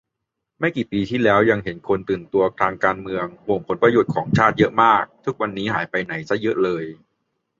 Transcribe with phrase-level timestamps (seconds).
[0.59, 6.83] ไม่กี่ปีที่แล้วยังเห็นคนตื่นตัวทางการเมือง ห่วงผลประโยชน์ของชาติเยอะมาก ทุกวันนี้หายไปไหนซะเยอะเลย